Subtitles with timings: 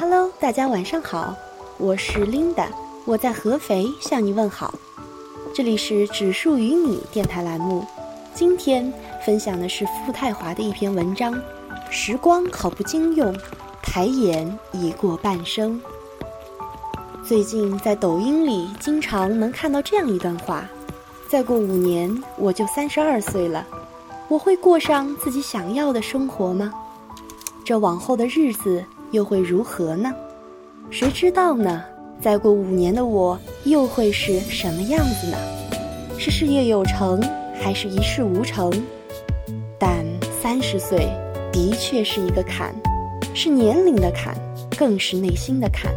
[0.00, 1.34] Hello，大家晚上好，
[1.76, 2.68] 我是 Linda，
[3.04, 4.72] 我在合肥向你问好。
[5.52, 7.84] 这里是指数与你电台栏目，
[8.32, 8.92] 今天
[9.26, 11.36] 分享的是傅太华的一篇文章。
[11.90, 13.36] 时光好不经用，
[13.82, 15.82] 抬眼已过半生。
[17.24, 20.64] 最近在抖音里经常能看到这样一段话：
[21.28, 23.66] 再过五年我就三十二岁了，
[24.28, 26.72] 我会过上自己想要的生活吗？
[27.64, 30.14] 这往后的日子又会如何呢？
[30.90, 31.84] 谁知道呢？
[32.20, 35.36] 再过五年的我又会是什么样子呢？
[36.18, 37.22] 是事业有成，
[37.60, 38.72] 还是一事无成？
[39.78, 40.04] 但
[40.42, 41.08] 三十岁。
[41.50, 42.72] 的确是一个坎，
[43.34, 44.36] 是年龄的坎，
[44.76, 45.90] 更是内心的坎。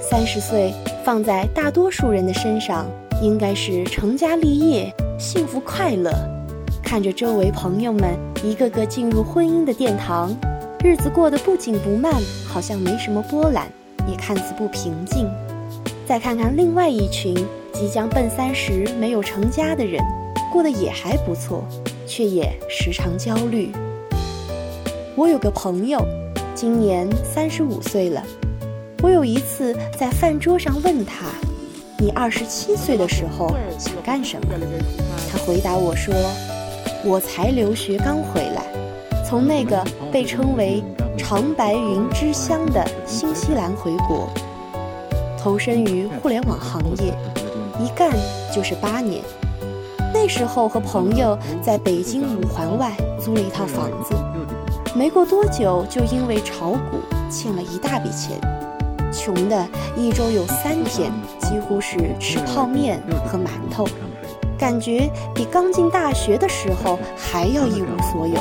[0.00, 0.72] 三十岁
[1.04, 2.86] 放在大多数人的身上，
[3.20, 6.10] 应该是成家立业、幸福快乐。
[6.82, 10.34] 看着周围朋友们一个个进入婚姻的殿堂，
[10.84, 12.12] 日子过得不紧不慢，
[12.44, 13.68] 好像没什么波澜，
[14.08, 15.30] 也看似不平静。
[16.04, 17.36] 再看看另外一群
[17.72, 20.02] 即将奔三十没有成家的人，
[20.52, 21.64] 过得也还不错，
[22.04, 23.70] 却也时常焦虑。
[25.14, 26.04] 我有个朋友，
[26.52, 28.20] 今年三十五岁了。
[29.04, 31.26] 我有一次在饭桌上问他
[31.96, 34.54] ：“你二十七岁的时候想干什么？”
[35.30, 36.12] 他回答我说
[37.06, 38.64] ：“我才留学刚回来，
[39.32, 40.84] 从那个被称为
[41.16, 44.28] ‘长白云之乡’的新西兰回国，
[45.38, 47.14] 投身于互联网行业，
[47.80, 48.10] 一干
[48.54, 49.24] 就是八年。
[50.12, 54.14] 那时候和朋友在北京五环外租了一套房子。”
[54.94, 58.38] 没过多久，就因为炒股欠了一大笔钱，
[59.10, 63.88] 穷的一周有三天几乎是吃泡面和馒头，
[64.58, 68.36] 感觉比刚进大学的时候还要一无所有。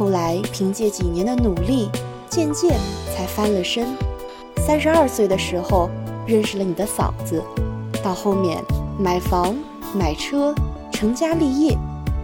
[0.00, 1.90] 后来凭借几年的努力，
[2.30, 2.74] 渐渐
[3.14, 3.86] 才翻了身。
[4.56, 5.90] 三十二岁的时候
[6.26, 7.42] 认识了你的嫂子，
[8.02, 8.64] 到后面
[8.98, 9.54] 买房
[9.94, 10.54] 买车，
[10.90, 11.76] 成家立业，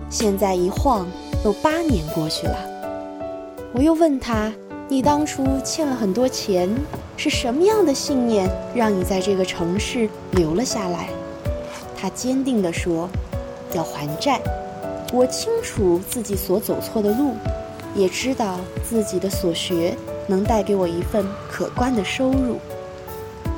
[0.08, 1.06] 现在一晃
[1.44, 2.56] 都八年过去了。
[3.74, 4.50] 我又问他
[4.88, 6.74] ：“你当初欠了很多钱，
[7.18, 11.10] 是什么样的信念让你在这个城市留了下来？”
[11.94, 13.06] 他坚定地说
[13.76, 14.40] ：“要还债。”
[15.12, 17.34] 我清楚自己所走错的路，
[17.96, 19.96] 也知道自己的所学
[20.28, 22.58] 能带给我一份可观的收入。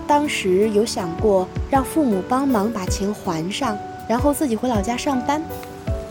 [0.06, 3.76] 当时有想过让父母帮忙把钱还上，
[4.08, 5.42] 然后自己回老家上班，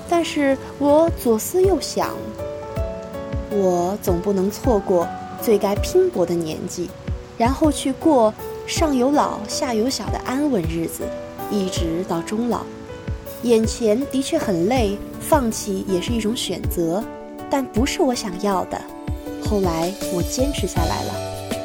[0.07, 2.09] 但是我左思右想。
[3.49, 5.07] 我总不能错过
[5.41, 6.89] 最该拼搏的年纪，
[7.37, 8.31] 然后去过
[8.67, 11.03] 上有老下有小的安稳日子，
[11.49, 12.61] 一直到终老。
[13.43, 17.03] 眼前的确很累，放弃也是一种选择，
[17.49, 18.79] 但不是我想要的。
[19.43, 21.13] 后来我坚持下来了，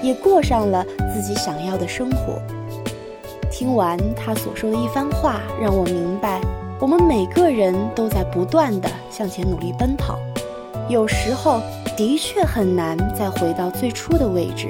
[0.02, 2.40] 也过上了自己想要的生活。
[3.50, 6.40] 听完他所说的一番话，让我明白，
[6.80, 10.18] 我们每个人都在不断的向前努力奔跑。
[10.88, 11.60] 有时候
[11.96, 14.68] 的确很难再回到最初的位置。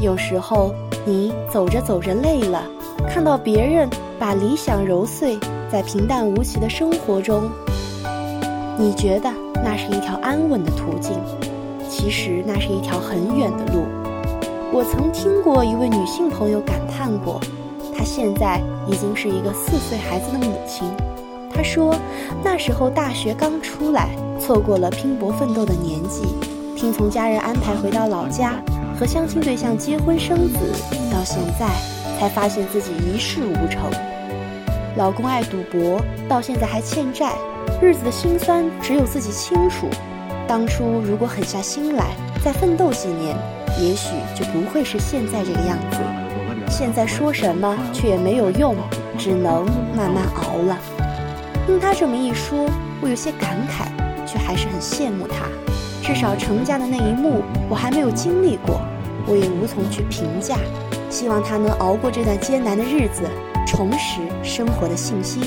[0.00, 0.72] 有时候
[1.04, 2.64] 你走着走着累了，
[3.08, 3.88] 看到别人
[4.18, 5.38] 把理想揉碎
[5.70, 7.50] 在平淡无奇的生活中，
[8.80, 9.28] 你觉得
[9.64, 11.18] 那是一条安稳的途径，
[11.90, 13.82] 其实那是一条很远的路。
[14.72, 17.40] 我曾听过一位女性朋友感叹过，
[17.96, 20.88] 她现在已经是一个四岁孩子的母亲。
[21.52, 21.92] 她说，
[22.44, 24.10] 那时候大学刚出来。
[24.40, 26.22] 错过了拼搏奋斗的年纪，
[26.76, 28.62] 听从家人安排回到老家
[28.96, 30.58] 和相亲对象结婚生子，
[31.12, 31.66] 到现在
[32.18, 33.90] 才发现自己一事无成。
[34.98, 37.30] 老公爱赌博，到现在还欠债，
[37.80, 39.86] 日子的辛酸只有自己清楚。
[40.48, 42.06] 当初如果狠下心来，
[42.44, 43.36] 再奋斗几年，
[43.80, 45.98] 也许就不会是现在这个样子。
[46.68, 48.74] 现在说什么却也没有用，
[49.16, 49.64] 只能
[49.96, 50.76] 慢慢熬了。
[51.64, 52.68] 听他这么一说，
[53.00, 53.86] 我有些感慨。
[54.30, 55.46] 却还是很羡慕他，
[56.02, 57.40] 至少成家的那一幕
[57.70, 58.78] 我还没有经历过，
[59.26, 60.56] 我也无从去评价。
[61.08, 63.22] 希望他能熬过这段艰难的日子，
[63.68, 65.42] 重拾生活的信心。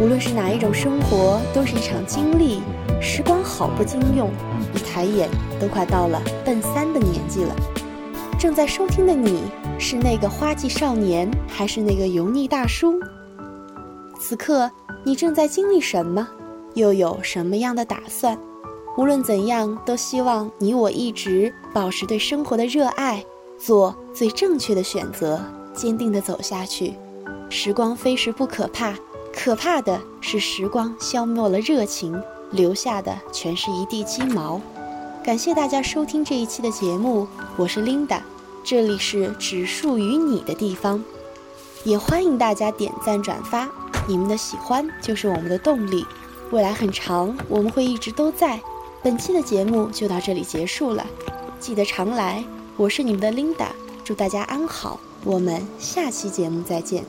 [0.00, 2.62] 无论是哪一种生活，都是一场经历。
[3.00, 4.30] 时光好不经用，
[4.72, 5.28] 一抬眼
[5.60, 7.54] 都快到了奔三的年纪了。
[8.38, 9.42] 正在收听的你，
[9.78, 12.94] 是那个花季少年，还是那个油腻大叔？
[14.20, 14.70] 此刻
[15.04, 16.28] 你正在经历什么？
[16.74, 18.38] 又有什么样的打算？
[18.96, 23.24] 无论怎样，都希望你我一直保持对生活的热爱，
[23.58, 25.40] 做最正确的选择，
[25.74, 26.94] 坚定地走下去。
[27.48, 28.94] 时光飞逝不可怕，
[29.34, 32.20] 可怕的是时光消磨了热情，
[32.50, 34.60] 留下的全是一地鸡毛。
[35.22, 38.20] 感谢大家收听这一期的节目，我是 Linda，
[38.64, 41.02] 这里是只属于你的地方，
[41.84, 43.68] 也欢迎大家点赞转发，
[44.08, 46.04] 你们的喜欢就是我们的动力。
[46.50, 48.60] 未来很长，我们会一直都在。
[49.02, 51.06] 本期的节目就到这里结束了，
[51.58, 52.44] 记得常来。
[52.76, 53.68] 我是你们的 Linda，
[54.04, 57.04] 祝大家安好，我们下期节目再见。